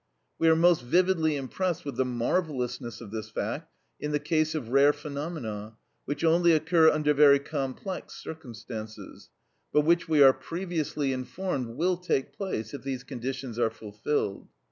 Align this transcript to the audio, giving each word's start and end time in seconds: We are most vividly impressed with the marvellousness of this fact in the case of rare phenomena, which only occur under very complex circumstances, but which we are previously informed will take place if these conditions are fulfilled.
We 0.39 0.49
are 0.49 0.55
most 0.55 0.81
vividly 0.81 1.35
impressed 1.35 1.85
with 1.85 1.95
the 1.95 2.05
marvellousness 2.05 3.01
of 3.01 3.11
this 3.11 3.29
fact 3.29 3.71
in 3.99 4.09
the 4.11 4.17
case 4.19 4.55
of 4.55 4.69
rare 4.69 4.93
phenomena, 4.93 5.77
which 6.05 6.23
only 6.23 6.53
occur 6.53 6.89
under 6.89 7.13
very 7.13 7.37
complex 7.37 8.15
circumstances, 8.15 9.29
but 9.71 9.81
which 9.81 10.09
we 10.09 10.23
are 10.23 10.33
previously 10.33 11.13
informed 11.13 11.77
will 11.77 11.97
take 11.97 12.33
place 12.33 12.73
if 12.73 12.81
these 12.81 13.03
conditions 13.03 13.59
are 13.59 13.69
fulfilled. 13.69 14.47